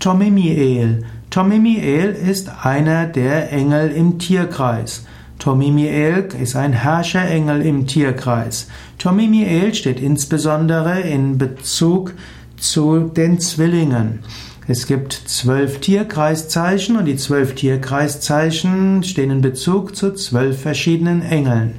[0.00, 1.04] Tomimiel.
[1.28, 5.04] Tomimiel ist einer der Engel im Tierkreis.
[5.38, 8.68] Tomimiel ist ein Herrscherengel im Tierkreis.
[8.96, 12.14] Tomimiel steht insbesondere in Bezug
[12.56, 14.20] zu den Zwillingen.
[14.66, 21.74] Es gibt zwölf Tierkreiszeichen und die zwölf Tierkreiszeichen stehen in Bezug zu zwölf verschiedenen Engeln.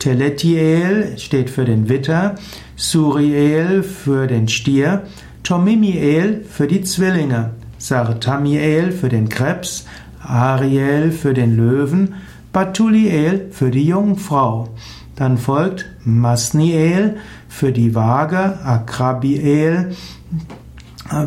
[0.00, 2.34] Teletiel steht für den Witter,
[2.74, 5.04] Suriel für den Stier,
[5.44, 9.84] Tomimiel für die Zwillinge, Sartamiel für den Krebs,
[10.22, 12.14] Ariel für den Löwen,
[12.50, 14.70] Batuliel für die Jungfrau.
[15.16, 17.16] Dann folgt Masniel
[17.48, 19.94] für die Waage, Akrabiel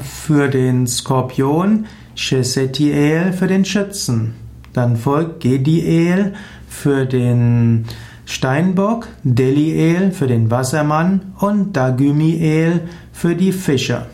[0.01, 4.33] für den Skorpion, Chesetiel für den Schützen.
[4.73, 6.33] Dann folgt Gediel
[6.67, 7.85] für den
[8.27, 12.81] Steinbock, Deliel für den Wassermann und Dagymiel
[13.13, 14.07] für die Fischer.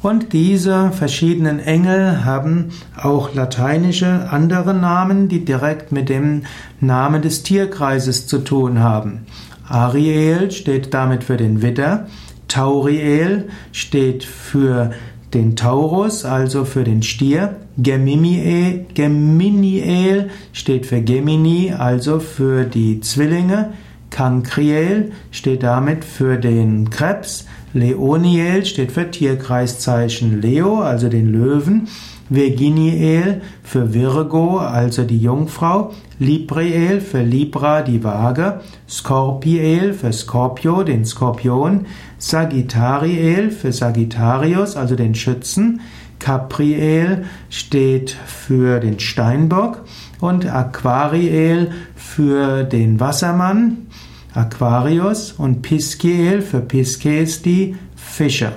[0.00, 6.42] Und diese verschiedenen Engel haben auch lateinische andere Namen, die direkt mit dem
[6.80, 9.26] Namen des Tierkreises zu tun haben.
[9.68, 12.06] Ariel steht damit für den Widder,
[12.46, 14.92] Tauriel steht für
[15.34, 17.56] den Taurus, also für den Stier.
[17.78, 23.72] Geminiel, Geminiel steht für Gemini, also für die Zwillinge.
[24.12, 27.46] Cancriel steht damit für den Krebs.
[27.72, 31.88] Leoniel steht für Tierkreiszeichen Leo, also den Löwen.
[32.28, 35.92] Virginiel für Virgo, also die Jungfrau.
[36.18, 38.60] Libriel für Libra, die Waage.
[38.88, 41.86] Scorpiel für Scorpio, den Skorpion.
[42.18, 45.80] Sagittariel für Sagittarius, also den Schützen.
[46.22, 49.84] Capriel steht für den Steinbock
[50.20, 53.88] und Aquariel für den Wassermann.
[54.32, 58.52] Aquarius und Pisciel für Pisces die Fische.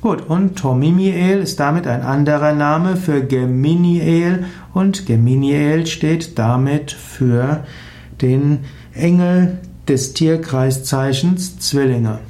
[0.00, 7.64] Gut, und Tomimiel ist damit ein anderer Name für Geminiel und Geminiel steht damit für
[8.20, 8.60] den
[8.94, 9.58] Engel
[9.88, 12.20] des Tierkreiszeichens Zwillinge.